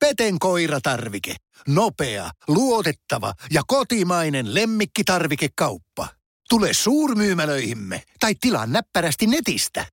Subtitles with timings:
[0.00, 1.34] Peten koiratarvike.
[1.68, 6.08] Nopea, luotettava ja kotimainen lemmikkitarvikekauppa.
[6.48, 9.86] Tule suurmyymälöihimme tai tilaa näppärästi netistä.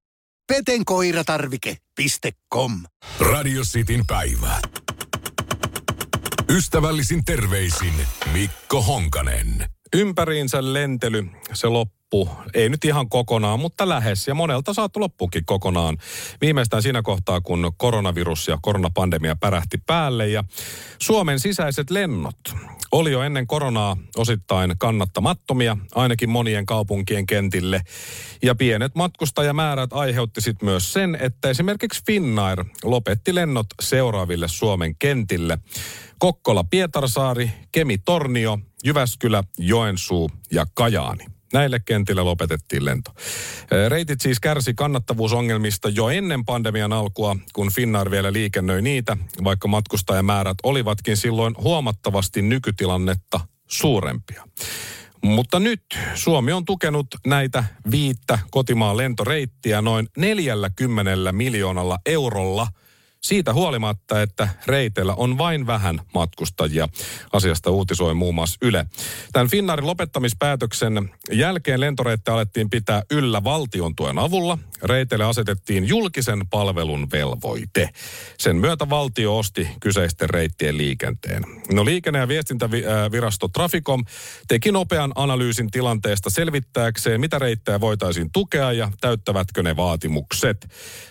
[0.48, 2.72] petenkoiratarvike.com
[3.20, 4.62] Radio Cityn päivä.
[6.50, 7.94] Ystävällisin terveisin
[8.34, 9.66] Mikko Honkanen.
[9.96, 11.68] Ympäriinsä lentely, se
[12.14, 12.30] loppu.
[12.54, 14.28] Ei nyt ihan kokonaan, mutta lähes.
[14.28, 15.98] Ja monelta saattoi loppukin kokonaan.
[16.42, 20.28] Viimeistään siinä kohtaa, kun koronavirus ja koronapandemia pärähti päälle.
[20.28, 20.44] Ja
[21.00, 22.36] Suomen sisäiset lennot
[22.92, 27.82] oli jo ennen koronaa osittain kannattamattomia, ainakin monien kaupunkien kentille.
[28.44, 35.58] Ja pienet matkustajamäärät aiheutti sitten myös sen, että esimerkiksi Finnair lopetti lennot seuraaville Suomen kentille.
[36.20, 41.37] Kokkola, Pietarsaari, Kemi, Tornio, Jyväskylä, Joensuu ja Kajaani.
[41.54, 43.12] Näille kentille lopetettiin lento.
[43.90, 50.58] Reitit siis kärsi kannattavuusongelmista jo ennen pandemian alkua, kun Finnair vielä liikennöi niitä, vaikka matkustajamäärät
[50.64, 54.44] olivatkin silloin huomattavasti nykytilannetta suurempia.
[55.24, 55.82] Mutta nyt
[56.16, 62.68] Suomi on tukenut näitä viittä kotimaan lentoreittiä noin 40 miljoonalla eurolla–
[63.24, 66.90] siitä huolimatta, että reiteillä on vain vähän matkustajia.
[67.34, 68.86] Asiasta uutisoi muun muassa Yle.
[69.34, 74.58] Tämän Finnaarin lopettamispäätöksen jälkeen lentoreittejä alettiin pitää yllä valtion tuen avulla.
[74.84, 77.90] Reiteille asetettiin julkisen palvelun velvoite.
[78.38, 81.44] Sen myötä valtio osti kyseisten reittien liikenteen.
[81.74, 84.06] No liikenne- ja viestintävirasto Traficom
[84.48, 90.68] teki nopean analyysin tilanteesta selvittääkseen, mitä reittejä voitaisiin tukea ja täyttävätkö ne vaatimukset.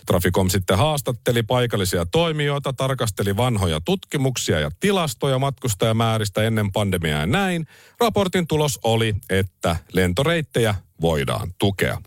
[0.07, 7.67] Traficom sitten haastatteli paikallisia toimijoita, tarkasteli vanhoja tutkimuksia ja tilastoja matkustajamääristä ennen pandemiaa ja näin.
[8.01, 12.03] Raportin tulos oli, että lentoreittejä voidaan tukea.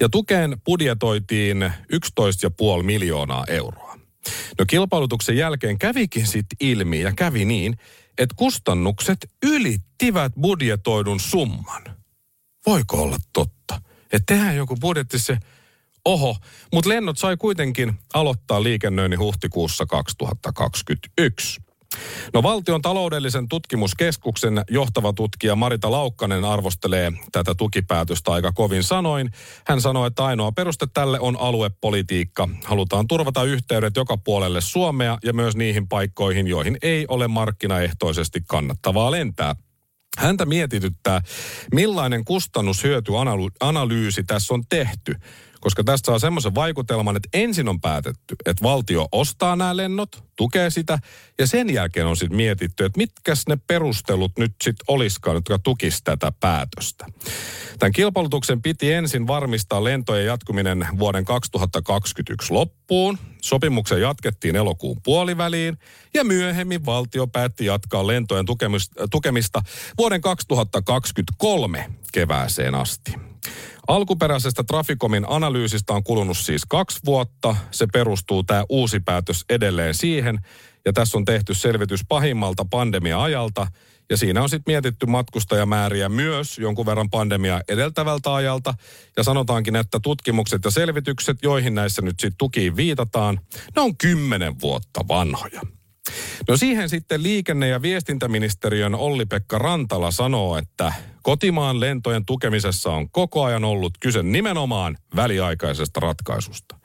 [0.00, 3.98] Ja tukeen budjetoitiin 11,5 miljoonaa euroa.
[4.58, 7.76] No kilpailutuksen jälkeen kävikin sitten ilmi ja kävi niin,
[8.18, 11.82] että kustannukset ylittivät budjetoidun summan.
[12.66, 13.80] Voiko olla totta?
[14.12, 15.38] Että tehdään joku budjetti se
[16.04, 16.36] Oho,
[16.72, 21.60] mutta lennot sai kuitenkin aloittaa liikennöinnin huhtikuussa 2021.
[22.34, 29.30] No valtion taloudellisen tutkimuskeskuksen johtava tutkija Marita Laukkanen arvostelee tätä tukipäätöstä aika kovin sanoin.
[29.66, 32.48] Hän sanoi, että ainoa peruste tälle on aluepolitiikka.
[32.64, 39.10] Halutaan turvata yhteydet joka puolelle Suomea ja myös niihin paikkoihin, joihin ei ole markkinaehtoisesti kannattavaa
[39.10, 39.56] lentää.
[40.18, 41.20] Häntä mietityttää,
[41.74, 45.14] millainen kustannushyötyanalyysi tässä on tehty
[45.60, 50.70] koska tästä saa semmoisen vaikutelman, että ensin on päätetty, että valtio ostaa nämä lennot, tukee
[50.70, 50.98] sitä,
[51.38, 56.04] ja sen jälkeen on sitten mietitty, että mitkä ne perustelut nyt sitten olisikaan, jotka tukisi
[56.04, 57.06] tätä päätöstä.
[57.78, 63.18] Tämän kilpailutuksen piti ensin varmistaa lentojen jatkuminen vuoden 2021 loppuun.
[63.42, 65.78] Sopimuksen jatkettiin elokuun puoliväliin
[66.14, 68.46] ja myöhemmin valtio päätti jatkaa lentojen
[69.10, 69.62] tukemista
[69.98, 73.14] vuoden 2023 kevääseen asti.
[73.90, 77.56] Alkuperäisestä Traficomin analyysistä on kulunut siis kaksi vuotta.
[77.70, 80.38] Se perustuu tämä uusi päätös edelleen siihen.
[80.84, 83.66] Ja tässä on tehty selvitys pahimmalta pandemia-ajalta.
[84.10, 88.74] Ja siinä on sitten mietitty matkustajamääriä myös jonkun verran pandemia edeltävältä ajalta.
[89.16, 93.40] Ja sanotaankin, että tutkimukset ja selvitykset, joihin näissä nyt sitten tukiin viitataan,
[93.76, 95.60] ne on kymmenen vuotta vanhoja.
[96.48, 100.92] No siihen sitten liikenne- ja viestintäministeriön Olli-Pekka Rantala sanoo, että
[101.22, 106.76] kotimaan lentojen tukemisessa on koko ajan ollut kyse nimenomaan väliaikaisesta ratkaisusta.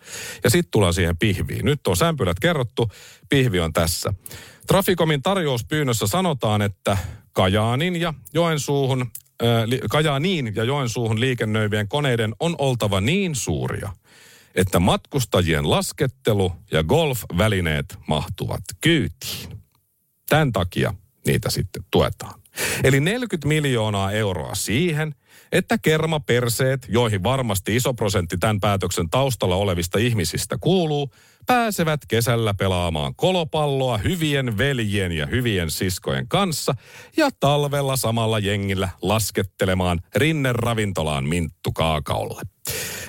[0.44, 1.66] Ja sitten tullaan siihen pihviin.
[1.66, 2.92] Nyt on sämpylät kerrottu,
[3.30, 4.14] pihvi on tässä.
[4.68, 6.98] Trafikomin tarjouspyynnössä sanotaan, että
[7.34, 13.92] Kajaanin ja Joensuuhun äh, Kajaaniin ja Joensuuhun liikennöivien koneiden on oltava niin suuria–
[14.56, 19.60] että matkustajien laskettelu ja golf-välineet mahtuvat kyytiin.
[20.30, 20.94] Tämän takia
[21.28, 22.42] niitä sitten tuetaan.
[22.84, 25.16] Eli 40 miljoonaa euroa siihen,
[25.52, 31.12] että kermaperseet, joihin varmasti iso prosentti tämän päätöksen taustalla olevista ihmisistä kuuluu,
[31.46, 36.76] pääsevät kesällä pelaamaan kolopalloa hyvien veljien ja hyvien siskojen kanssa
[37.18, 42.42] ja talvella samalla jengillä laskettelemaan rinneravintolaan minttu kaakaolle.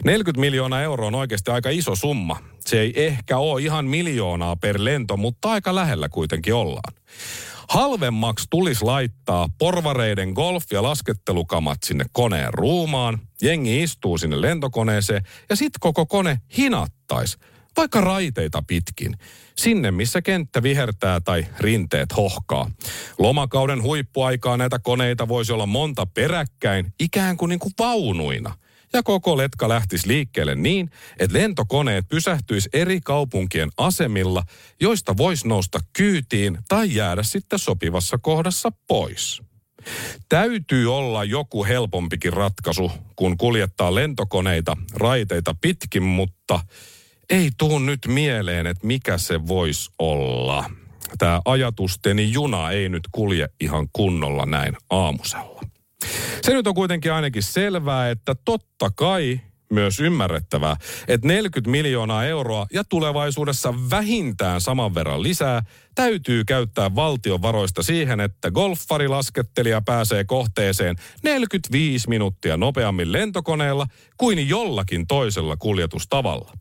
[0.05, 2.37] 40 miljoonaa euroa on oikeasti aika iso summa.
[2.61, 6.95] Se ei ehkä ole ihan miljoonaa per lento, mutta aika lähellä kuitenkin ollaan.
[7.69, 13.21] Halvemmaksi tulisi laittaa porvareiden golf- ja laskettelukamat sinne koneen ruumaan.
[13.43, 17.39] Jengi istuu sinne lentokoneeseen ja sitten koko kone hinattaisi
[17.77, 19.17] vaikka raiteita pitkin,
[19.57, 22.71] sinne missä kenttä vihertää tai rinteet hohkaa.
[23.19, 28.55] Lomakauden huippuaikaa näitä koneita voisi olla monta peräkkäin, ikään kuin, niin kuin vaunuina–
[28.97, 34.43] ja koko letka lähtisi liikkeelle niin, että lentokoneet pysähtyisi eri kaupunkien asemilla,
[34.81, 39.43] joista voisi nousta kyytiin tai jäädä sitten sopivassa kohdassa pois.
[40.29, 46.61] Täytyy olla joku helpompikin ratkaisu, kun kuljettaa lentokoneita raiteita pitkin, mutta
[47.31, 50.71] ei tuu nyt mieleen, että mikä se voisi olla.
[51.19, 55.76] Tämä ajatusteni juna ei nyt kulje ihan kunnolla näin aamusella.
[56.43, 60.77] Se nyt on kuitenkin ainakin selvää, että totta kai myös ymmärrettävää,
[61.09, 65.63] että 40 miljoonaa euroa ja tulevaisuudessa vähintään saman verran lisää
[65.95, 73.87] täytyy käyttää valtion varoista siihen, että golfarilaskettelija pääsee kohteeseen 45 minuuttia nopeammin lentokoneella
[74.17, 76.53] kuin jollakin toisella kuljetustavalla.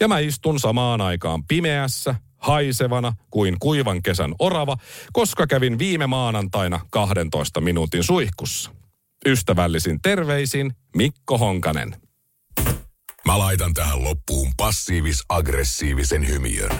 [0.00, 4.76] Ja mä istun samaan aikaan pimeässä, haisevana kuin kuivan kesän orava,
[5.12, 8.79] koska kävin viime maanantaina 12 minuutin suihkussa.
[9.26, 11.96] Ystävällisin terveisin Mikko Honkanen.
[13.26, 16.70] Mä laitan tähän loppuun passiivis-aggressiivisen hymiön.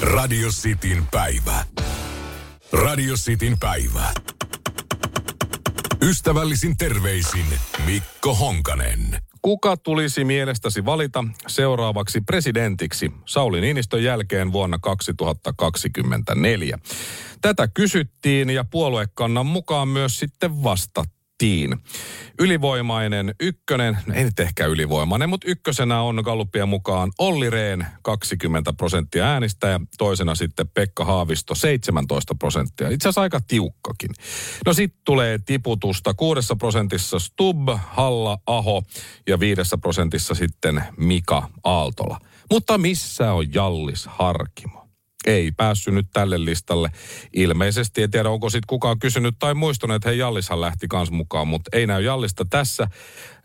[0.00, 1.64] Radio Cityn päivä.
[2.72, 4.12] Radio Cityn päivä.
[6.02, 7.46] Ystävällisin terveisin
[7.86, 9.18] Mikko Honkanen.
[9.42, 16.78] Kuka tulisi mielestäsi valita seuraavaksi presidentiksi Sauli Niinistön jälkeen vuonna 2024?
[17.40, 21.78] Tätä kysyttiin ja puoluekannan mukaan myös sitten vastattiin valittiin.
[22.38, 29.26] Ylivoimainen ykkönen, ei nyt ehkä ylivoimainen, mutta ykkösenä on Gallupien mukaan Olli Rehn 20 prosenttia
[29.26, 32.88] äänistä ja toisena sitten Pekka Haavisto 17 prosenttia.
[32.88, 34.10] Itse asiassa aika tiukkakin.
[34.66, 38.82] No sitten tulee tiputusta kuudessa prosentissa Stub, Halla, Aho
[39.28, 42.18] ja viidessä prosentissa sitten Mika Aaltola.
[42.50, 44.81] Mutta missä on Jallis Harkimo?
[45.26, 46.90] Ei päässyt nyt tälle listalle.
[47.32, 51.48] Ilmeisesti, en tiedä onko sitten kukaan kysynyt tai muistunut, että hei Jallishan lähti kans mukaan,
[51.48, 52.88] mutta ei näy Jallista tässä.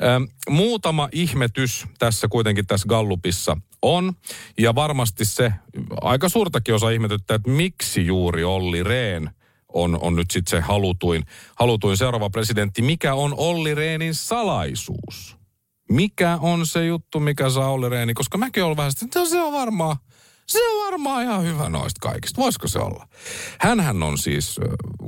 [0.03, 4.13] Ähm, muutama ihmetys tässä kuitenkin tässä Gallupissa on.
[4.57, 5.53] Ja varmasti se
[6.01, 9.29] aika suurtakin osa ihmetyttää, että miksi juuri Olli Rehn
[9.73, 11.23] on, on nyt sitten se halutuin,
[11.55, 12.81] halutuin seuraava presidentti.
[12.81, 15.37] Mikä on Olli Rehnin salaisuus?
[15.91, 18.13] Mikä on se juttu, mikä saa Olli Rehni?
[18.13, 19.97] Koska mäkin olen vähän että no se on varmaan
[20.47, 22.41] se on varmaan ihan hyvä noista kaikista.
[22.41, 23.07] Voisiko se olla?
[23.59, 24.59] Hänhän on siis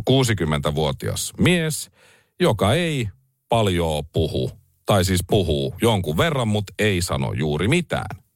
[0.09, 1.91] 60-vuotias mies,
[2.39, 3.09] joka ei
[3.49, 4.51] paljon puhu.
[4.85, 8.28] Tai siis puhuu jonkun verran, mutta ei sano juuri mitään.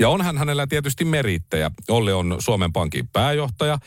[0.00, 1.70] Ja onhan hänellä tietysti merittejä.
[1.88, 3.78] Olli on Suomen Pankin pääjohtaja,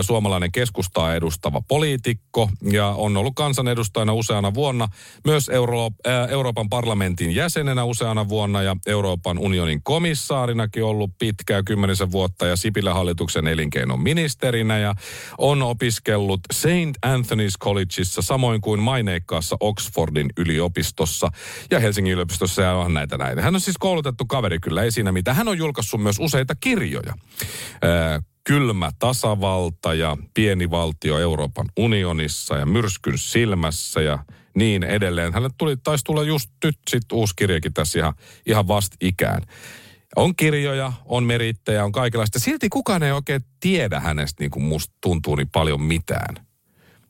[0.00, 4.88] suomalainen keskustaa edustava poliitikko ja on ollut kansanedustajana useana vuonna,
[5.24, 5.90] myös Euro-
[6.28, 12.94] Euroopan parlamentin jäsenenä useana vuonna ja Euroopan unionin komissaarinakin ollut pitkää kymmenisen vuotta ja Sipilä
[12.94, 14.94] hallituksen elinkeinon ministerinä ja
[15.38, 16.96] on opiskellut St.
[17.06, 21.28] Anthony's Collegeissa samoin kuin maineikkaassa Oxfordin yliopistossa
[21.70, 23.42] ja Helsingin yliopistossa ja on näitä näitä.
[23.42, 27.14] Hän on siis koulutettu kaveri kyllä, ei siinä mitään hän on julkaissut myös useita kirjoja.
[28.44, 34.24] Kylmä tasavalta ja pieni valtio Euroopan unionissa ja myrskyn silmässä ja
[34.54, 35.32] niin edelleen.
[35.32, 38.14] Hänelle tuli, taisi tulla just nyt sit uusi kirjakin tässä ihan,
[38.46, 38.64] ihan
[39.00, 39.42] ikään.
[40.16, 42.38] On kirjoja, on merittejä, on kaikenlaista.
[42.38, 46.46] Silti kukaan ei oikein tiedä hänestä, niin kuin musta tuntuu, niin paljon mitään.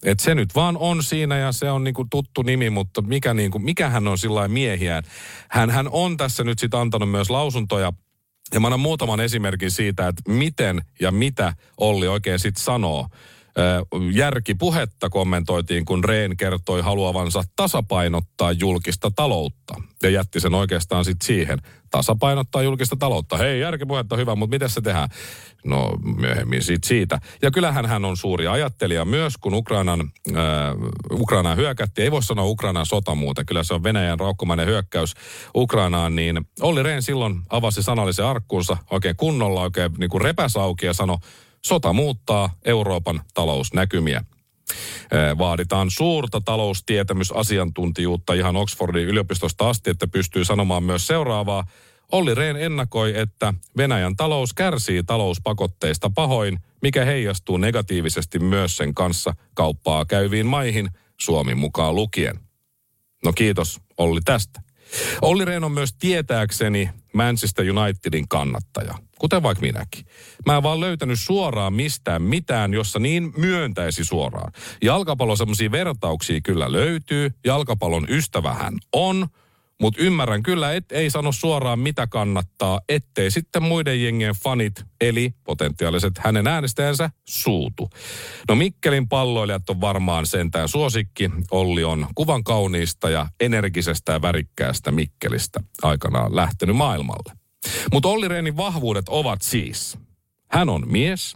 [0.04, 3.58] Et se nyt vaan on siinä ja se on niinku tuttu nimi, mutta mikä, niinku,
[3.58, 5.04] mikä hän on sillä miehiään.
[5.48, 7.92] Hän, hän on tässä nyt sitten antanut myös lausuntoja
[8.54, 13.08] ja mä annan muutaman esimerkin siitä, että miten ja mitä Olli oikein sitten sanoo.
[14.12, 19.74] Järkipuhetta kommentoitiin, kun Reen kertoi haluavansa tasapainottaa julkista taloutta.
[20.02, 21.58] Ja jätti sen oikeastaan sitten siihen
[21.90, 23.36] tasapainottaa julkista taloutta.
[23.36, 25.08] Hei, järkipuhetta hyvä, mutta miten se tehdään?
[25.64, 27.20] No myöhemmin siitä siitä.
[27.42, 30.36] Ja kyllähän hän on suuri ajattelija myös, kun Ukrainan, äh,
[31.12, 32.04] Ukrainaan hyökättiin.
[32.04, 35.14] Ei voi sanoa Ukrainan sota muuten, kyllä se on Venäjän raukkomainen hyökkäys
[35.54, 36.16] Ukrainaan.
[36.16, 40.92] Niin Olli Rehn silloin avasi sanallisen arkkuunsa oikein kunnolla, oikein niin kuin repäs auki ja
[40.92, 41.18] sanoi,
[41.64, 44.24] sota muuttaa Euroopan talousnäkymiä.
[45.38, 51.64] Vaaditaan suurta taloustietämysasiantuntijuutta ihan Oxfordin yliopistosta asti, että pystyy sanomaan myös seuraavaa.
[52.12, 59.34] Olli Rehn ennakoi, että Venäjän talous kärsii talouspakotteista pahoin, mikä heijastuu negatiivisesti myös sen kanssa
[59.54, 60.90] kauppaa käyviin maihin,
[61.20, 62.40] Suomi mukaan lukien.
[63.24, 64.62] No kiitos Olli tästä.
[65.22, 70.06] Olli Rehn on myös tietääkseni Manchester Unitedin kannattaja, kuten vaikka minäkin.
[70.46, 74.52] Mä en vaan löytänyt suoraan mistään mitään, jossa niin myöntäisi suoraan.
[74.82, 79.26] Jalkapallon semmoisia vertauksia kyllä löytyy, jalkapallon ystävähän on,
[79.80, 85.34] Mutta ymmärrän kyllä, että ei sano suoraan mitä kannattaa, ettei sitten muiden jengien fanit, eli
[85.44, 87.90] potentiaaliset hänen äänestäjänsä, suutu.
[88.48, 91.30] No Mikkelin palloilijat on varmaan sentään suosikki.
[91.50, 97.39] Olli on kuvan kauniista ja energisestä ja värikkäästä Mikkelistä aikanaan lähtenyt maailmalle.
[97.92, 99.98] Mutta Olli Rehnin vahvuudet ovat siis,
[100.50, 101.34] hän on mies,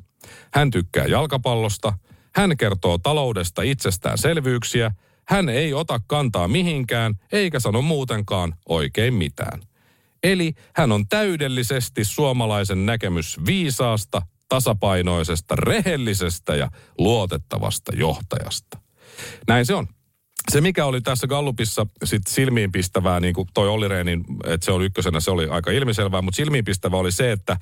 [0.54, 1.99] hän tykkää jalkapallosta,
[2.35, 4.90] hän kertoo taloudesta itsestäänselvyyksiä–
[5.28, 9.62] hän ei ota kantaa mihinkään, eikä sano muutenkaan oikein mitään.
[10.23, 18.78] Eli hän on täydellisesti suomalaisen näkemys viisaasta, tasapainoisesta, rehellisestä ja luotettavasta johtajasta.
[19.49, 19.87] Näin se on.
[20.51, 24.85] Se, mikä oli tässä Gallupissa sit silmiinpistävää, niin kuin toi Olli Rehnin, että se oli
[24.85, 27.57] ykkösenä, se oli aika ilmiselvää, mutta silmiinpistävää oli se, että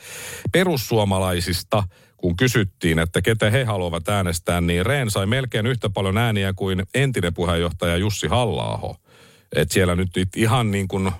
[0.52, 1.82] perussuomalaisista
[2.16, 6.82] kun kysyttiin, että ketä he haluavat äänestää, niin Rehn sai melkein yhtä paljon ääniä kuin
[6.94, 8.96] entinen puheenjohtaja Jussi halla
[9.56, 11.12] että siellä nyt ihan niin kuin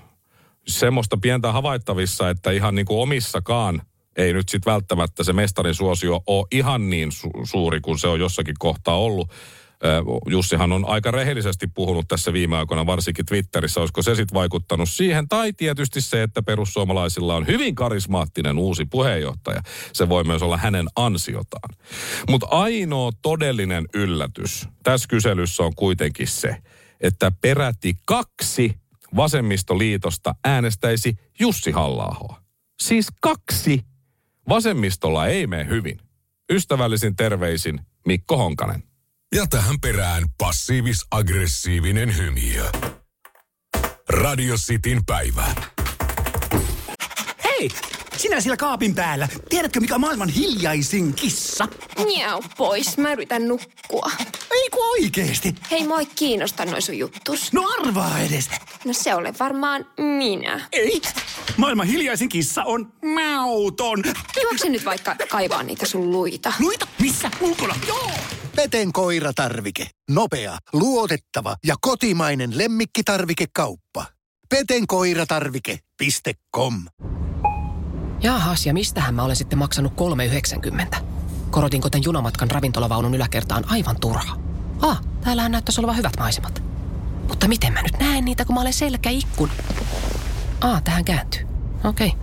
[0.68, 3.82] semmoista pientä havaittavissa, että ihan niin kuin omissakaan
[4.16, 8.20] ei nyt sitten välttämättä se mestarin suosio ole ihan niin su- suuri kuin se on
[8.20, 9.30] jossakin kohtaa ollut.
[10.26, 13.80] Jussihan on aika rehellisesti puhunut tässä viime aikoina, varsinkin Twitterissä.
[13.80, 15.28] Olisiko se sitten vaikuttanut siihen?
[15.28, 19.62] Tai tietysti se, että perussuomalaisilla on hyvin karismaattinen uusi puheenjohtaja.
[19.92, 21.76] Se voi myös olla hänen ansiotaan.
[22.28, 26.56] Mutta ainoa todellinen yllätys tässä kyselyssä on kuitenkin se,
[27.00, 28.74] että peräti kaksi
[29.16, 32.42] vasemmistoliitosta äänestäisi Jussi halla
[32.82, 33.84] Siis kaksi.
[34.48, 36.00] Vasemmistolla ei mene hyvin.
[36.50, 38.91] Ystävällisin terveisin Mikko Honkanen.
[39.34, 42.64] Ja tähän perään passiivis-aggressiivinen hymiö.
[44.08, 45.46] Radio Cityn päivä.
[47.44, 47.70] Hei!
[48.16, 49.28] Sinä siellä kaapin päällä.
[49.48, 51.68] Tiedätkö, mikä on maailman hiljaisin kissa?
[52.04, 54.10] Miau pois, mä yritän nukkua.
[54.50, 55.54] Ei kun oikeesti.
[55.70, 57.52] Hei, moi kiinnosta noin sun juttus.
[57.52, 58.50] No arvaa edes.
[58.84, 59.86] No se ole varmaan
[60.18, 60.68] minä.
[60.72, 61.02] Ei.
[61.56, 64.02] Maailman hiljaisin kissa on mauton.
[64.42, 66.52] Juokse nyt vaikka kaivaa niitä sun luita.
[66.60, 66.86] Luita?
[67.00, 67.30] Missä?
[67.40, 67.74] Ulkona?
[67.88, 68.10] Joo!
[68.56, 69.90] Peten koiratarvike.
[70.10, 74.06] Nopea, luotettava ja kotimainen lemmikkitarvikekauppa.
[74.48, 76.84] petenkoiratarvike.com
[78.22, 79.98] Jaahas, ja mistähän mä olen sitten maksanut 3,90?
[81.50, 84.36] Korotinko tämän junamatkan ravintolavaunun yläkertaan aivan turha?
[84.80, 86.62] Ah, täällähän näyttäisi olevan hyvät maisemat.
[87.28, 89.50] Mutta miten mä nyt näen niitä, kun mä olen selkäikkun?
[90.60, 91.46] Ah, tähän kääntyy.
[91.84, 92.08] Okei.
[92.08, 92.20] Okay.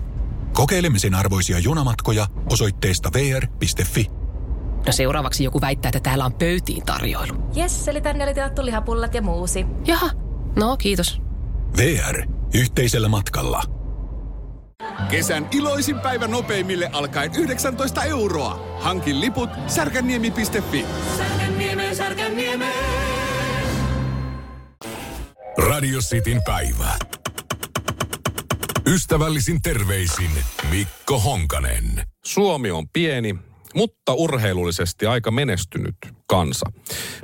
[0.52, 4.19] Kokeilemisen arvoisia junamatkoja osoitteesta vr.fi.
[4.86, 7.34] No seuraavaksi joku väittää, että täällä on pöytiin tarjoilu.
[7.54, 9.66] Jes, eli tänne oli tilattu lihapullat ja muusi.
[9.86, 10.10] Jaha,
[10.56, 11.22] no kiitos.
[11.76, 12.26] VR.
[12.54, 13.62] Yhteisellä matkalla.
[15.10, 18.76] Kesän iloisin päivä nopeimille alkaen 19 euroa.
[18.80, 20.86] Hankin liput särkänniemi.fi.
[21.16, 22.64] Särkänniemi, särkänniemi.
[25.68, 26.98] Radio Cityn päivä.
[28.86, 30.30] Ystävällisin terveisin
[30.70, 32.02] Mikko Honkanen.
[32.24, 33.38] Suomi on pieni,
[33.74, 35.96] mutta urheilullisesti aika menestynyt
[36.26, 36.66] kansa.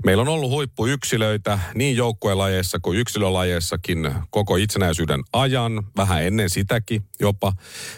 [0.04, 7.52] Meillä on ollut huippuyksilöitä niin joukkuelajeissa kuin yksilölajeissakin koko itsenäisyyden ajan, vähän ennen sitäkin jopa.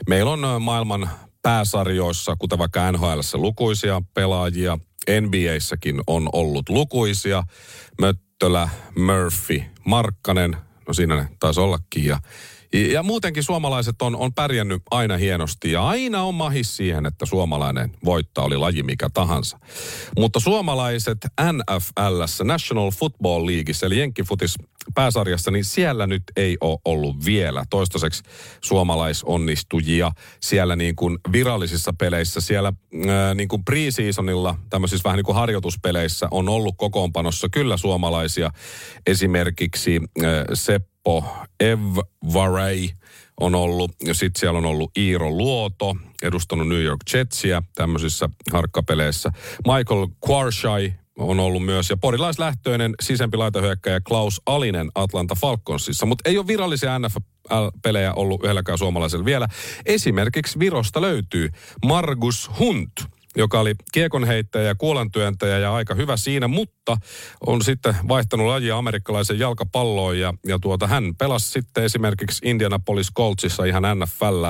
[0.08, 1.10] Meillä on maailman
[1.42, 4.78] pääsarjoissa, kuten vaikka NHL, lukuisia pelaajia.
[5.20, 7.42] NBAssäkin on ollut lukuisia.
[8.00, 10.56] Möttölä, Murphy, Markkanen,
[10.88, 12.04] no siinä ne taisi ollakin.
[12.04, 12.20] Ja
[12.72, 17.92] ja muutenkin suomalaiset on, on pärjännyt aina hienosti ja aina on mahis siihen, että suomalainen
[18.04, 19.58] voittaa oli laji mikä tahansa.
[20.18, 21.18] Mutta suomalaiset
[21.52, 24.54] NFLssä, National Football Leagueissa, eli Jenkkifutis
[24.94, 28.22] pääsarjassa, niin siellä nyt ei ole ollut vielä toistaiseksi
[28.60, 32.40] suomalaisonnistujia siellä niin kuin virallisissa peleissä.
[32.40, 32.72] Siellä
[33.08, 38.50] ää, niin kuin pre-seasonilla, tämmöisissä vähän niin kuin harjoituspeleissä on ollut kokoonpanossa kyllä suomalaisia.
[39.06, 41.24] Esimerkiksi ää, Sepp Seppo
[41.60, 41.96] Ev
[42.34, 42.88] Varey
[43.40, 49.30] on ollut, ja sitten siellä on ollut Iiro Luoto, edustanut New York Jetsia tämmöisissä harkkapeleissä.
[49.66, 56.38] Michael Quarshai on ollut myös, ja porilaislähtöinen sisempi laitahyökkäjä Klaus Alinen Atlanta Falconsissa, mutta ei
[56.38, 59.48] ole virallisia NFL-pelejä ollut yhdelläkään suomalaisella vielä.
[59.86, 61.48] Esimerkiksi Virosta löytyy
[61.84, 62.92] Margus Hunt–
[63.36, 66.96] joka oli kiekonheittäjä ja kuolantyöntäjä ja aika hyvä siinä, mutta
[67.46, 73.64] on sitten vaihtanut lajia amerikkalaisen jalkapalloon ja, ja tuota, hän pelasi sitten esimerkiksi Indianapolis Coltsissa
[73.64, 74.44] ihan NFL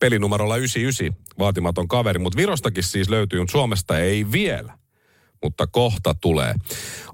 [0.00, 4.78] pelinumerolla 99, vaatimaton kaveri, mutta Virostakin siis löytyy, Suomesta ei vielä
[5.42, 6.54] mutta kohta tulee.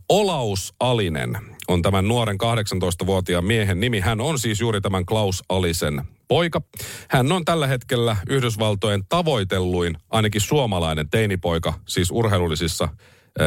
[0.09, 4.01] Olaus Alinen on tämän nuoren 18-vuotiaan miehen nimi.
[4.01, 6.63] Hän on siis juuri tämän Klaus Alisen poika.
[7.11, 12.89] Hän on tällä hetkellä Yhdysvaltojen tavoitelluin, ainakin suomalainen teinipoika, siis urheilullisissa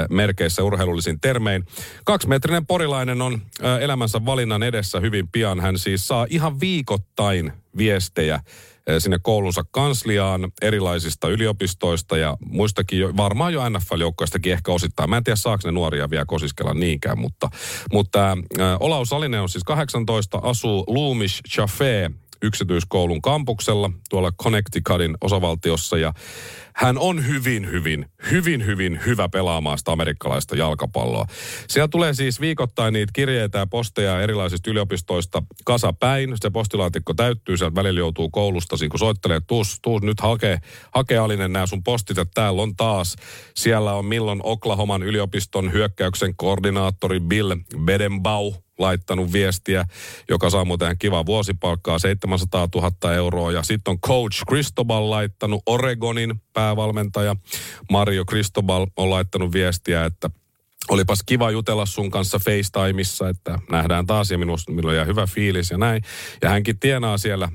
[0.10, 1.66] merkeissä urheilullisin termein.
[2.06, 5.60] Kaksimetrinen porilainen on ö, elämänsä valinnan edessä hyvin pian.
[5.60, 8.40] Hän siis saa ihan viikoittain viestejä
[9.00, 15.10] sinne koulunsa kansliaan erilaisista yliopistoista ja muistakin jo, varmaan jo NFL-joukkoistakin ehkä osittain.
[15.10, 17.50] Mä en tiedä saako ne nuoria vielä kosiskella niinkään, mutta,
[17.92, 25.98] mutta äh, Olaus Salinen on siis 18, asuu Loomish Chafe yksityiskoulun kampuksella tuolla Connecticutin osavaltiossa
[25.98, 26.14] ja
[26.78, 31.26] hän on hyvin, hyvin, hyvin, hyvin hyvä pelaamaan sitä amerikkalaista jalkapalloa.
[31.68, 36.34] Siellä tulee siis viikoittain niitä kirjeitä ja posteja erilaisista yliopistoista kasapäin.
[36.36, 40.58] Se postilaatikko täyttyy, sieltä välillä joutuu koulusta, kun soittelee, tuus, tuus nyt hakee,
[40.96, 43.16] hakee Alinen nämä sun postit, että täällä on taas.
[43.56, 49.86] Siellä on milloin Oklahoman yliopiston hyökkäyksen koordinaattori Bill Bedenbau, laittanut viestiä,
[50.30, 53.52] joka saa muuten kivaa vuosipalkkaa 700 000 euroa.
[53.52, 57.36] Ja sitten on Coach Cristobal laittanut Oregonin päävalmentaja.
[57.92, 60.30] Mario Cristobal on laittanut viestiä, että
[60.90, 65.72] olipas kiva jutella sun kanssa FaceTimeissa, että nähdään taas ja minusta, minulla jää hyvä fiilis
[65.72, 66.04] ja näin.
[66.42, 67.50] Ja hänkin tienaa siellä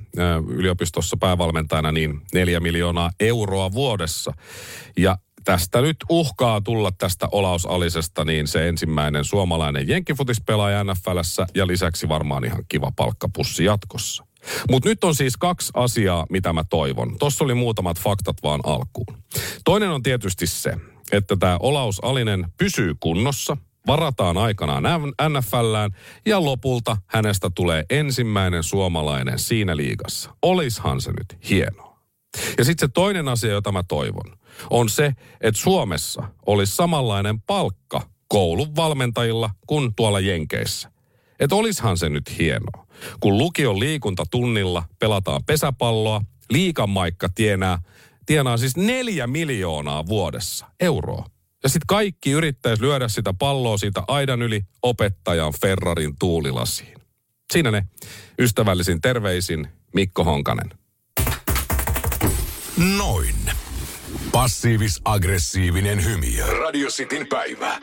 [0.49, 4.33] yliopistossa päävalmentajana niin neljä miljoonaa euroa vuodessa.
[4.97, 11.67] Ja tästä nyt uhkaa tulla tästä Olaus Alisesta niin se ensimmäinen suomalainen jenkkifutispelaaja NFLssä ja
[11.67, 14.27] lisäksi varmaan ihan kiva palkkapussi jatkossa.
[14.71, 17.19] Mutta nyt on siis kaksi asiaa, mitä mä toivon.
[17.19, 19.23] Tuossa oli muutamat faktat vaan alkuun.
[19.65, 20.77] Toinen on tietysti se,
[21.13, 23.57] että tämä Olaus Alinen pysyy kunnossa,
[23.87, 24.83] varataan aikanaan
[25.29, 25.91] NFLään
[26.27, 30.31] ja lopulta hänestä tulee ensimmäinen suomalainen siinä liigassa.
[30.43, 31.99] Olishan se nyt hienoa.
[32.59, 34.39] Ja sitten se toinen asia, jota mä toivon,
[34.71, 40.93] on se, että Suomessa olisi samanlainen palkka koulun valmentajilla kuin tuolla Jenkeissä.
[41.41, 42.87] Että olishan se nyt hienoa.
[43.21, 47.79] Kun lukion liikuntatunnilla pelataan pesäpalloa, liikamaikka tienaa,
[48.27, 51.27] tienaa siis neljä miljoonaa vuodessa euroa.
[51.63, 56.99] Ja sitten kaikki yrittäisi lyödä sitä palloa siitä aidan yli opettajan Ferrarin tuulilasiin.
[57.53, 57.85] Siinä ne
[58.39, 60.71] ystävällisin terveisin Mikko Honkanen.
[62.97, 63.62] Noin.
[64.33, 66.59] Passiivis-aggressiivinen hymy.
[66.61, 67.79] Radio Cityn päivä.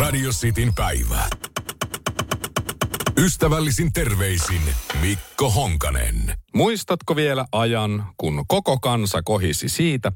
[0.00, 1.28] Radio Cityn päivä.
[3.18, 4.60] Ystävällisin terveisin
[5.00, 6.34] Mikko Honkanen.
[6.54, 10.12] Muistatko vielä ajan, kun koko kansa kohisi siitä,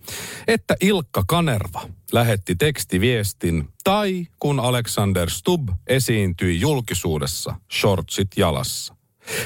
[0.48, 8.94] että Ilkka Kanerva lähetti tekstiviestin tai kun Alexander Stubb esiintyi julkisuudessa shortsit jalassa?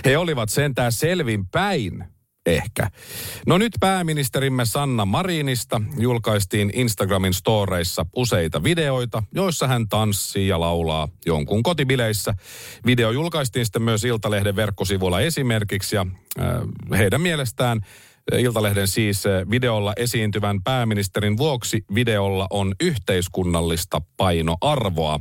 [0.04, 2.04] He olivat sentään selvin päin
[2.50, 2.90] Ehkä.
[3.46, 11.08] No nyt pääministerimme Sanna Marinista julkaistiin Instagramin storeissa useita videoita, joissa hän tanssii ja laulaa
[11.26, 12.34] jonkun kotibileissä.
[12.86, 16.06] Video julkaistiin sitten myös Iltalehden verkkosivuilla esimerkiksi ja
[16.40, 17.80] äh, heidän mielestään
[18.38, 25.20] Iltalehden siis videolla esiintyvän pääministerin vuoksi videolla on yhteiskunnallista painoarvoa.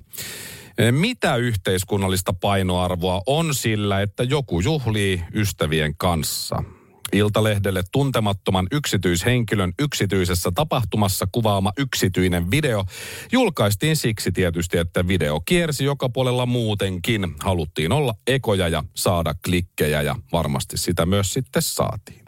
[0.92, 6.64] Mitä yhteiskunnallista painoarvoa on sillä, että joku juhlii ystävien kanssa?
[7.12, 12.86] Iltalehdelle tuntemattoman yksityishenkilön yksityisessä tapahtumassa kuvaama yksityinen video
[13.32, 17.36] julkaistiin siksi tietysti, että video kiersi joka puolella muutenkin.
[17.40, 22.24] Haluttiin olla ekoja ja saada klikkejä ja varmasti sitä myös sitten saatiin.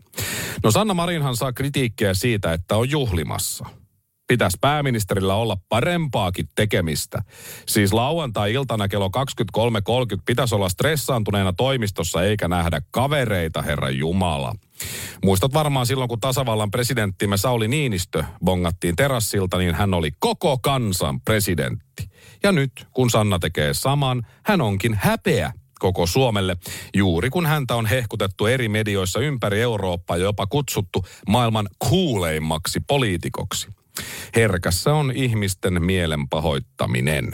[0.63, 3.65] No Sanna Marinhan saa kritiikkiä siitä, että on juhlimassa–
[4.31, 7.23] pitäisi pääministerillä olla parempaakin tekemistä.
[7.67, 9.09] Siis lauantai-iltana kello
[10.15, 14.55] 23.30 pitäisi olla stressaantuneena toimistossa eikä nähdä kavereita, herra Jumala.
[15.23, 21.21] Muistat varmaan silloin, kun tasavallan presidenttimme Sauli Niinistö bongattiin terassilta, niin hän oli koko kansan
[21.21, 22.09] presidentti.
[22.43, 26.57] Ja nyt, kun Sanna tekee saman, hän onkin häpeä koko Suomelle,
[26.95, 33.80] juuri kun häntä on hehkutettu eri medioissa ympäri Eurooppaa ja jopa kutsuttu maailman kuuleimmaksi poliitikoksi.
[34.35, 37.31] Herkässä on ihmisten mielen pahoittaminen.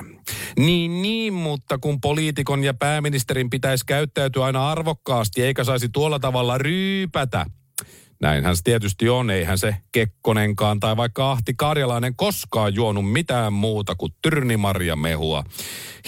[0.60, 6.58] Niin, niin, mutta kun poliitikon ja pääministerin pitäisi käyttäytyä aina arvokkaasti eikä saisi tuolla tavalla
[6.58, 7.46] ryypätä–
[8.22, 13.96] Näinhän se tietysti on, eihän se Kekkonenkaan tai vaikka Ahti Karjalainen koskaan juonut mitään muuta
[13.96, 15.44] kuin tyrnimarja mehua.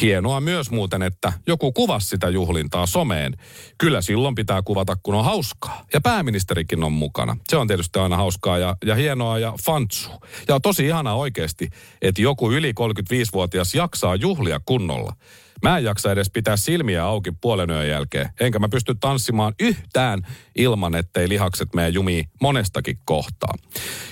[0.01, 3.33] Hienoa myös muuten, että joku kuvasi sitä juhlintaa someen.
[3.77, 5.85] Kyllä silloin pitää kuvata, kun on hauskaa.
[5.93, 7.37] Ja pääministerikin on mukana.
[7.49, 10.11] Se on tietysti aina hauskaa ja, ja hienoa ja fantsu.
[10.47, 11.69] Ja tosi ihana oikeasti,
[12.01, 15.13] että joku yli 35-vuotias jaksaa juhlia kunnolla.
[15.61, 18.29] Mä en jaksa edes pitää silmiä auki puolen yön jälkeen.
[18.39, 23.53] Enkä mä pysty tanssimaan yhtään ilman, ettei lihakset mene jumii monestakin kohtaa.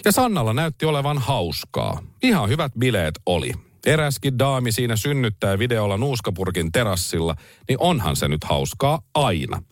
[0.05, 2.03] Ja Sannalla näytti olevan hauskaa.
[2.23, 3.51] Ihan hyvät bileet oli.
[3.86, 7.36] Eräskin daami siinä synnyttää videolla nuuskapurkin terassilla,
[7.69, 9.63] niin onhan se nyt hauskaa aina.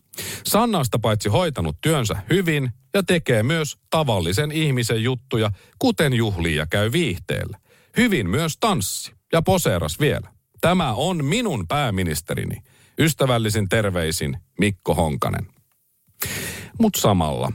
[0.44, 7.58] Sannasta paitsi hoitanut työnsä hyvin ja tekee myös tavallisen ihmisen juttuja, kuten juhlia käy viihteellä.
[7.96, 10.35] Hyvin myös tanssi ja poseeras vielä.
[10.60, 12.62] Tämä on minun pääministerini.
[12.98, 15.46] Ystävällisin terveisin Mikko Honkanen.
[16.78, 17.52] Mutta samalla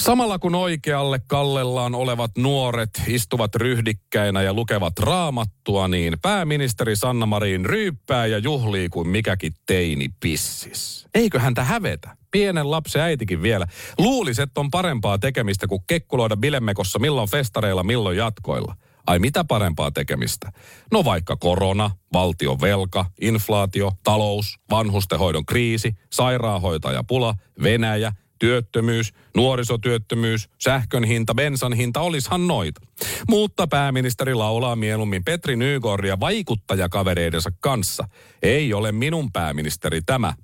[0.00, 7.66] Samalla kun oikealle kallellaan olevat nuoret istuvat ryhdikkäinä ja lukevat raamattua, niin pääministeri Sanna Marin
[7.66, 11.06] ryyppää ja juhlii kuin mikäkin teini pissis.
[11.14, 12.16] Eikö häntä hävetä?
[12.30, 13.66] Pienen lapsen äitikin vielä.
[13.98, 18.76] Luulisi, että on parempaa tekemistä kuin kekkuloida bilemekossa milloin festareilla, milloin jatkoilla.
[19.10, 20.52] Ai mitä parempaa tekemistä?
[20.92, 31.34] No vaikka korona, valtion velka, inflaatio, talous, vanhustenhoidon kriisi, sairaanhoitajapula, Venäjä, työttömyys, nuorisotyöttömyys, sähkön hinta,
[31.34, 32.80] bensan hinta, olishan noita.
[33.28, 38.08] Mutta pääministeri laulaa mieluummin Petri Nygårdia vaikuttajakavereidensa kanssa.
[38.42, 40.34] Ei ole minun pääministeri tämä.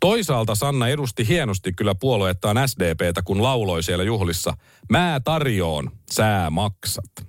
[0.00, 4.56] Toisaalta Sanna edusti hienosti kyllä puolueettaan SDPtä, kun lauloi siellä juhlissa.
[4.90, 7.27] Mä tarjoon, sää maksat.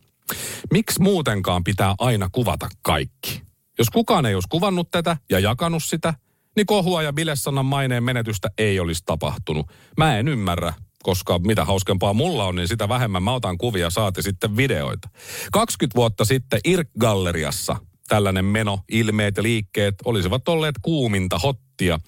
[0.73, 3.41] Miksi muutenkaan pitää aina kuvata kaikki?
[3.77, 6.13] Jos kukaan ei olisi kuvannut tätä ja jakanut sitä,
[6.55, 9.71] niin kohua ja Bilesannan maineen menetystä ei olisi tapahtunut.
[9.97, 14.23] Mä en ymmärrä, koska mitä hauskempaa mulla on, niin sitä vähemmän mä otan kuvia, saati
[14.23, 15.09] sitten videoita.
[15.51, 17.75] 20 vuotta sitten Irk-galleriassa
[18.07, 21.99] tällainen meno, ilmeet ja liikkeet olisivat olleet kuuminta hottia.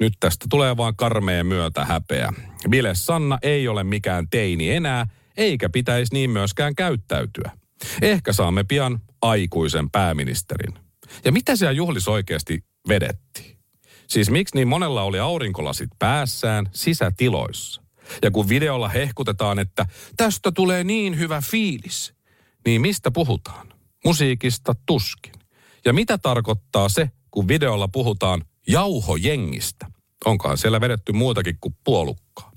[0.00, 2.32] Nyt tästä tulee vaan karmea myötä häpeä.
[2.70, 5.06] Bile Sanna ei ole mikään teini enää,
[5.36, 7.50] eikä pitäisi niin myöskään käyttäytyä.
[8.02, 10.74] Ehkä saamme pian aikuisen pääministerin.
[11.24, 13.58] Ja mitä siellä juhlis oikeasti vedettiin?
[14.08, 17.82] Siis miksi niin monella oli aurinkolasit päässään sisätiloissa?
[18.22, 22.14] Ja kun videolla hehkutetaan, että tästä tulee niin hyvä fiilis,
[22.66, 23.72] niin mistä puhutaan?
[24.04, 25.32] Musiikista tuskin.
[25.84, 29.86] Ja mitä tarkoittaa se, kun videolla puhutaan jauhojengistä?
[30.24, 32.52] Onkohan siellä vedetty muutakin kuin puolukkaa?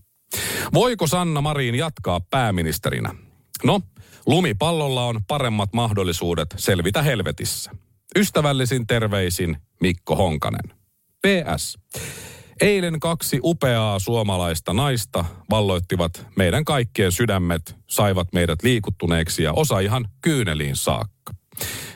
[0.74, 3.16] Voiko Sanna Marin jatkaa pääministerinä?
[3.64, 3.82] No,
[4.28, 7.72] lumipallolla on paremmat mahdollisuudet selvitä helvetissä.
[8.16, 10.78] Ystävällisin terveisin Mikko Honkanen.
[11.22, 11.78] PS.
[12.62, 20.08] Eilen kaksi upeaa suomalaista naista valloittivat meidän kaikkien sydämet, saivat meidät liikuttuneeksi ja osa ihan
[20.22, 21.34] kyyneliin saakka.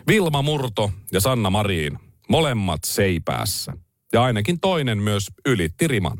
[0.07, 3.73] Vilma Murto ja Sanna Marin, molemmat seipäässä.
[4.13, 6.17] Ja ainakin toinen myös ylitti riman.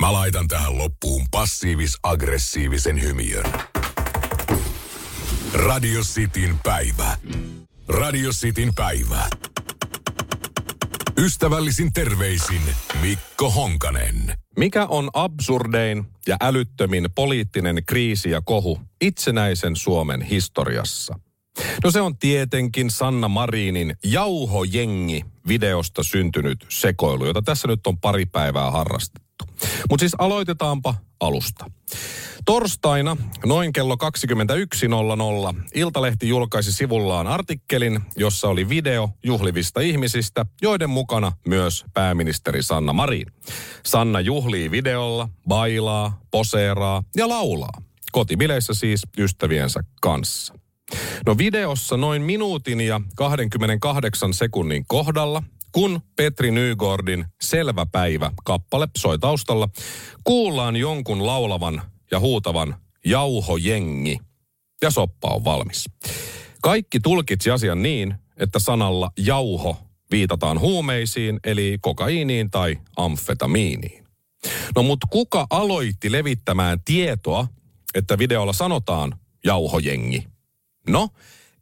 [0.00, 3.52] Mä laitan tähän loppuun passiivis-aggressiivisen hymiön.
[5.56, 7.18] Radio Cityn päivä.
[7.88, 9.30] Radio Cityn päivä.
[11.18, 12.60] Ystävällisin terveisin
[13.00, 14.34] Mikko Honkanen.
[14.58, 21.18] Mikä on absurdein ja älyttömin poliittinen kriisi ja kohu itsenäisen Suomen historiassa?
[21.84, 28.26] No se on tietenkin Sanna Marinin Jauhojengi videosta syntynyt sekoilu, jota tässä nyt on pari
[28.26, 29.25] päivää harrastettu.
[29.90, 31.70] Mutta siis aloitetaanpa alusta.
[32.44, 33.96] Torstaina noin kello
[35.54, 42.92] 21.00 Iltalehti julkaisi sivullaan artikkelin, jossa oli video juhlivista ihmisistä, joiden mukana myös pääministeri Sanna
[42.92, 43.26] Marin.
[43.86, 47.82] Sanna juhlii videolla, bailaa, poseeraa ja laulaa.
[48.12, 50.54] Kotibileissä siis ystäviensä kanssa.
[51.26, 55.42] No videossa noin minuutin ja 28 sekunnin kohdalla
[55.76, 59.68] kun Petri Nygårdin Selvä päivä kappale soi taustalla,
[60.24, 64.18] kuullaan jonkun laulavan ja huutavan jauhojengi
[64.82, 65.84] ja soppa on valmis.
[66.62, 69.76] Kaikki tulkitsi asian niin, että sanalla jauho
[70.10, 74.04] viitataan huumeisiin eli kokaiiniin tai amfetamiiniin.
[74.76, 77.48] No mutta kuka aloitti levittämään tietoa,
[77.94, 80.26] että videolla sanotaan jauhojengi?
[80.88, 81.08] No,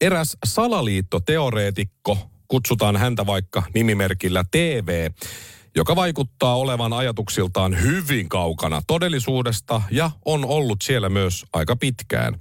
[0.00, 5.10] eräs salaliittoteoreetikko kutsutaan häntä vaikka nimimerkillä TV,
[5.76, 12.34] joka vaikuttaa olevan ajatuksiltaan hyvin kaukana todellisuudesta ja on ollut siellä myös aika pitkään.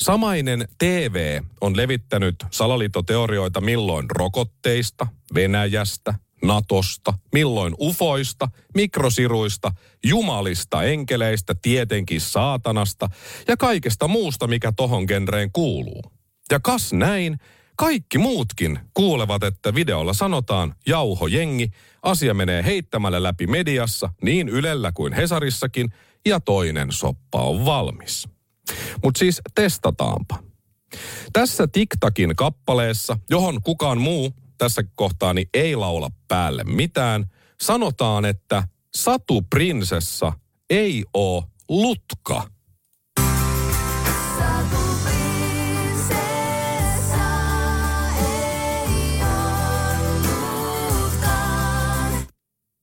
[0.00, 9.72] Samainen TV on levittänyt salaliittoteorioita milloin rokotteista, Venäjästä, Natosta, milloin ufoista, mikrosiruista,
[10.04, 13.08] jumalista, enkeleistä, tietenkin saatanasta
[13.48, 16.02] ja kaikesta muusta, mikä tohon genreen kuuluu.
[16.50, 17.38] Ja kas näin,
[17.78, 21.70] kaikki muutkin kuulevat, että videolla sanotaan jauhojengi,
[22.02, 25.92] asia menee heittämällä läpi mediassa, niin Ylellä kuin Hesarissakin,
[26.26, 28.28] ja toinen soppa on valmis.
[29.04, 30.38] Mutta siis testataanpa.
[31.32, 38.62] Tässä TikTakin kappaleessa, johon kukaan muu tässä kohtaani ei laula päälle mitään, sanotaan, että
[38.96, 40.32] Satu Prinsessa
[40.70, 42.42] ei oo lutka–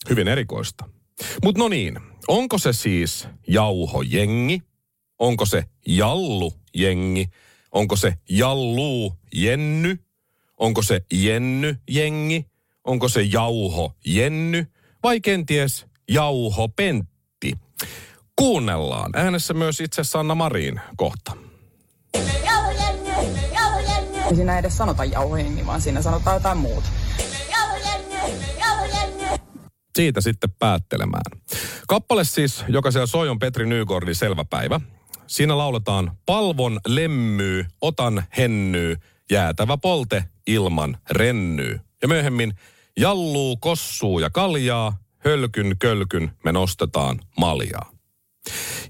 [0.09, 0.85] Hyvin erikoista.
[1.43, 4.61] Mutta no niin, onko se siis jauhojengi?
[5.19, 7.29] Onko se jallujengi?
[7.75, 9.99] Onko se Jalluu Jenny?
[10.57, 12.45] Onko se Jenny Jengi?
[12.83, 14.67] Onko se Jauho Jenny?
[15.03, 17.53] Vai kenties Jauho Pentti?
[18.35, 19.11] Kuunnellaan.
[19.15, 21.31] Äänessä myös itse Sanna Marin kohta.
[24.29, 26.89] Ei siinä edes sanota jauhojengi, vaan siinä sanotaan jotain muuta.
[29.95, 31.41] Siitä sitten päättelemään.
[31.87, 34.81] Kappale siis, joka siellä soi on Petri Nygordin Selvä päivä.
[35.27, 38.95] Siinä lauletaan Palvon lemmyy, otan hennyy,
[39.31, 41.79] jäätävä polte ilman rennyy.
[42.01, 42.53] Ja myöhemmin
[42.97, 47.91] jalluu, kossuu ja kaljaa, hölkyn kölkyn me nostetaan maljaa.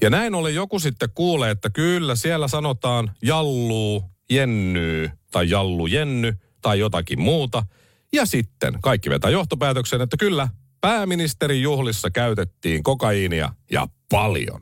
[0.01, 6.33] Ja näin oli joku sitten kuulee, että kyllä siellä sanotaan jalluu, jennyy tai jallu jenny
[6.61, 7.65] tai jotakin muuta.
[8.13, 10.47] Ja sitten kaikki vetää johtopäätöksen, että kyllä
[10.85, 14.61] pääministerin juhlissa käytettiin kokaiinia ja paljon.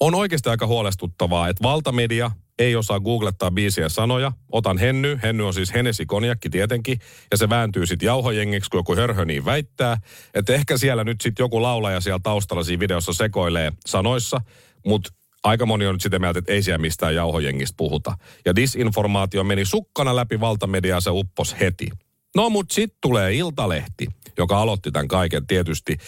[0.00, 4.32] On oikeasti aika huolestuttavaa, että valtamedia ei osaa googlettaa biisiä sanoja.
[4.52, 6.98] Otan Henny, Henny on siis Henesi konjakki tietenkin,
[7.30, 9.96] ja se vääntyy sitten jauhojengiksi, kun joku hörhö niin väittää.
[10.34, 14.40] Että ehkä siellä nyt sitten joku laulaja siellä taustalla siinä videossa sekoilee sanoissa,
[14.86, 15.10] mutta
[15.42, 18.18] aika moni on nyt sitä mieltä, että ei siellä mistään jauhojengistä puhuta.
[18.44, 21.88] Ja disinformaatio meni sukkana läpi valtamediaa, se uppos heti.
[22.34, 24.06] No mut sitten tulee Iltalehti,
[24.38, 25.98] joka aloitti tämän kaiken tietysti,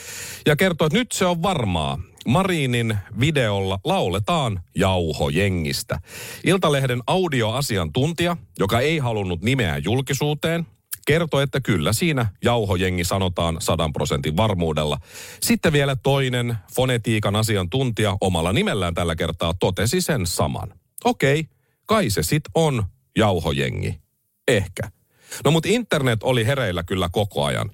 [0.47, 1.99] ja kertoo, että nyt se on varmaa.
[2.27, 5.99] Marinin videolla lauletaan jauhojengistä.
[6.45, 10.67] Iltalehden audioasiantuntija, joka ei halunnut nimeä julkisuuteen,
[11.07, 14.99] kertoi, että kyllä siinä jauhojengi sanotaan sadan prosentin varmuudella.
[15.43, 20.75] Sitten vielä toinen fonetiikan asiantuntija omalla nimellään tällä kertaa totesi sen saman.
[21.05, 21.49] Okei,
[21.87, 22.85] kai se sit on
[23.17, 24.01] jauhojengi.
[24.49, 24.96] Ehkä.
[25.45, 27.71] No mutta internet oli hereillä kyllä koko ajan.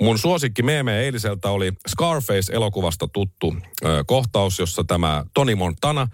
[0.00, 6.08] Mun suosikki meeme eiliseltä oli Scarface-elokuvasta tuttu ö, kohtaus, jossa tämä Tony Montana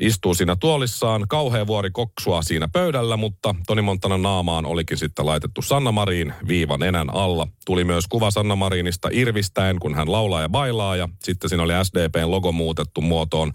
[0.00, 1.24] istuu siinä tuolissaan.
[1.28, 6.82] Kauhea vuori koksua siinä pöydällä, mutta Tony Montanan naamaan olikin sitten laitettu Sanna Marin viivan
[6.82, 7.48] enän alla.
[7.66, 11.72] Tuli myös kuva Sanna Marinista irvistäen, kun hän laulaa ja bailaa ja sitten siinä oli
[11.82, 13.52] SDPn logo muutettu muotoon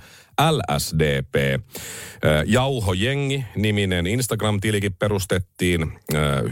[0.52, 1.36] LSDP.
[2.46, 6.00] Jauhojengi niminen Instagram-tilikin perustettiin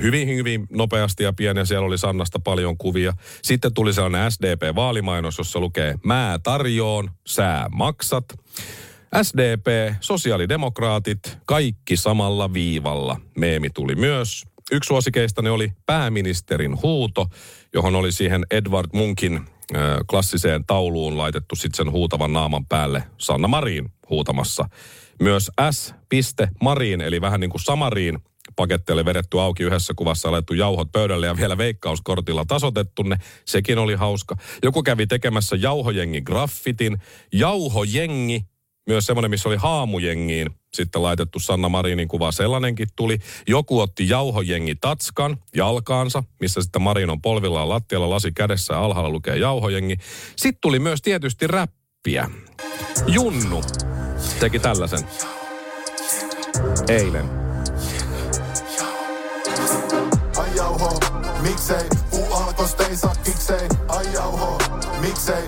[0.01, 1.65] hyvin, hyvin nopeasti ja pieni.
[1.65, 3.13] Siellä oli Sannasta paljon kuvia.
[3.41, 8.25] Sitten tuli sellainen SDP-vaalimainos, jossa lukee Mää tarjoon, sää maksat.
[9.21, 13.21] SDP, sosiaalidemokraatit, kaikki samalla viivalla.
[13.37, 14.43] Meemi tuli myös.
[14.71, 17.25] Yksi suosikeistani oli pääministerin huuto,
[17.73, 19.41] johon oli siihen Edward Munkin
[20.09, 24.69] klassiseen tauluun laitettu sitten sen huutavan naaman päälle Sanna Marin huutamassa.
[25.21, 25.93] Myös S.
[26.61, 28.19] Marin, eli vähän niin kuin Samariin
[28.55, 33.17] paketti oli vedetty auki yhdessä kuvassa, alettu jauhot pöydälle ja vielä veikkauskortilla tasotettu ne.
[33.45, 34.35] Sekin oli hauska.
[34.63, 36.97] Joku kävi tekemässä jauhojengi graffitin.
[37.33, 38.45] Jauhojengi
[38.89, 43.17] myös semmoinen, missä oli haamujengiin sitten laitettu Sanna Marinin kuva, sellainenkin tuli.
[43.47, 49.09] Joku otti jauhojengi tatskan jalkaansa, missä sitten Marin on polvillaan lattialla, lasi kädessä ja alhaalla
[49.09, 49.95] lukee jauhojengi.
[50.35, 52.29] Sitten tuli myös tietysti räppiä.
[53.07, 53.61] Junnu
[54.39, 55.07] teki tällaisen
[56.87, 57.29] eilen.
[60.37, 60.99] Ai jauho,
[61.41, 63.67] miksei, puu alkosta ei saa kiksei.
[63.87, 64.57] Ai jauho,
[65.01, 65.43] miksei,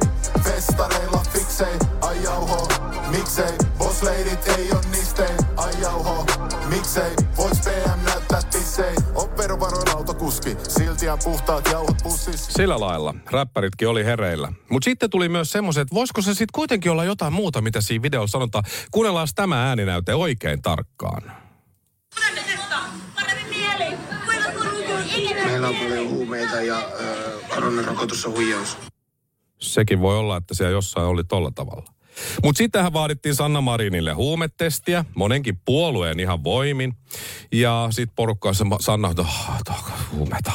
[4.03, 5.37] leidit ei on nistein.
[5.57, 6.25] Ai jauho,
[6.69, 8.95] miksei, vois PM näyttää tissei.
[9.15, 12.51] On verovaroin autokuski, silti on puhtaat jauhot pussissa.
[12.51, 13.15] Sillä lailla.
[13.31, 14.53] Räppäritkin oli hereillä.
[14.69, 18.01] Mutta sitten tuli myös semmoiset, että voisiko se sitten kuitenkin olla jotain muuta, mitä siinä
[18.01, 18.63] videossa sanotaan.
[18.91, 21.31] Kuunnellaan tämä ääninäyte oikein tarkkaan.
[25.45, 28.77] Meillä on paljon huumeita ja äh, koronarokotus on huijaus.
[29.59, 32.00] Sekin voi olla, että siellä jossain oli tolla tavalla.
[32.43, 36.93] Mutta sittenhän vaadittiin Sanna Marinille huumetestiä, monenkin puolueen ihan voimin.
[37.51, 40.51] Ja sitten porukka se Sanna, että oh, huumeita,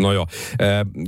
[0.00, 0.26] no joo.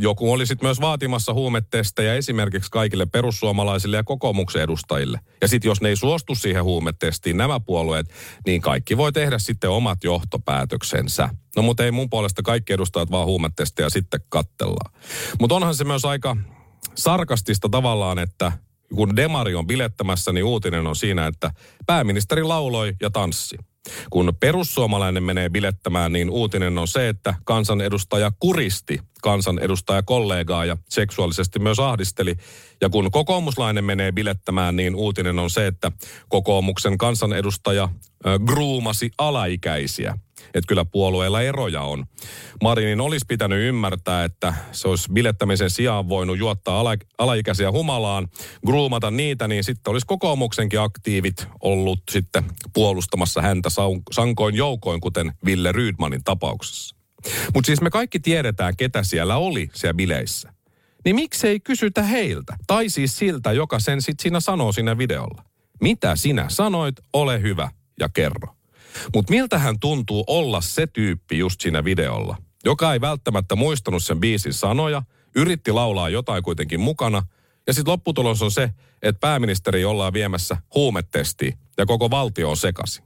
[0.01, 5.21] joku oli sitten myös vaatimassa huumetestejä esimerkiksi kaikille perussuomalaisille ja kokoomuksen edustajille.
[5.41, 8.07] Ja sitten jos ne ei suostu siihen huumetestiin, nämä puolueet,
[8.47, 11.29] niin kaikki voi tehdä sitten omat johtopäätöksensä.
[11.57, 14.95] No mutta ei mun puolesta kaikki edustajat vaan huumetestejä sitten kattellaan.
[15.41, 16.37] Mutta onhan se myös aika
[16.95, 18.53] sarkastista tavallaan, että
[18.95, 21.51] kun Demari on bilettämässä, niin uutinen on siinä, että
[21.87, 23.57] pääministeri lauloi ja tanssi.
[24.11, 31.59] Kun perussuomalainen menee bilettämään, niin uutinen on se, että kansanedustaja kuristi kansanedustaja kollegaa ja seksuaalisesti
[31.59, 32.35] myös ahdisteli.
[32.81, 35.93] Ja kun kokoomuslainen menee bilettämään, niin uutinen on se, että
[36.29, 37.89] kokoomuksen kansanedustaja
[38.47, 40.19] gruumasi alaikäisiä.
[40.45, 42.07] Että kyllä puolueilla eroja on.
[42.63, 48.29] Marinin olisi pitänyt ymmärtää, että se olisi bilettämisen sijaan voinut juottaa ala, alaikäisiä humalaan,
[48.67, 53.69] groomata niitä, niin sitten olisi kokoomuksenkin aktiivit ollut sitten puolustamassa häntä
[54.13, 56.97] sankoin joukoin, kuten Ville Rydmanin tapauksessa.
[57.55, 60.53] Mutta siis me kaikki tiedetään, ketä siellä oli siellä bileissä.
[61.05, 62.57] Niin miksei kysytä heiltä?
[62.67, 65.45] Tai siis siltä, joka sen sitten siinä sanoo siinä videolla.
[65.81, 67.71] Mitä sinä sanoit, ole hyvä
[68.01, 68.58] ja kerro.
[69.15, 74.21] Mutta miltä hän tuntuu olla se tyyppi just siinä videolla, joka ei välttämättä muistanut sen
[74.21, 75.03] biisin sanoja,
[75.37, 77.23] yritti laulaa jotain kuitenkin mukana,
[77.67, 78.71] ja sitten lopputulos on se,
[79.03, 83.03] että pääministeri ollaan viemässä huumetestiin ja koko valtio on sekasi.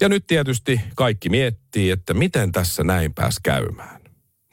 [0.00, 4.00] Ja nyt tietysti kaikki miettii, että miten tässä näin pääs käymään.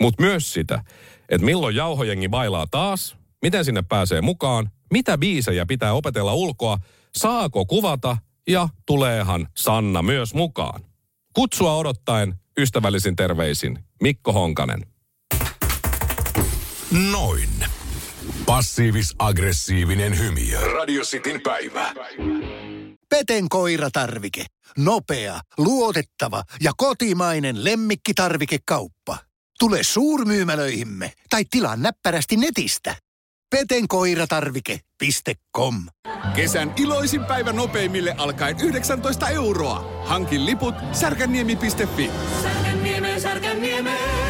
[0.02, 0.84] Mutta myös sitä,
[1.30, 6.78] että milloin jauhojengi bailaa taas, miten sinne pääsee mukaan, mitä biisejä pitää opetella ulkoa,
[7.16, 8.18] saako kuvata
[8.48, 10.82] ja tuleehan Sanna myös mukaan.
[11.34, 14.86] Kutsua odottaen ystävällisin terveisin Mikko Honkanen.
[17.12, 17.50] Noin.
[18.46, 20.74] Passiivis-aggressiivinen hymy.
[20.74, 21.94] Radio Cityn päivä.
[23.10, 24.46] Peten koiratarvike.
[24.78, 29.18] Nopea, luotettava ja kotimainen lemmikkitarvikekauppa.
[29.60, 32.96] Tule suurmyymälöihimme tai tilaa näppärästi netistä.
[33.54, 35.76] petenkoiratarvike.com
[36.36, 40.04] Kesän iloisin päivä nopeimille alkaen 19 euroa.
[40.06, 42.12] Hankin liput särkänniemi.fi.
[42.44, 44.23] Särkänniemeen, särkänniemeen.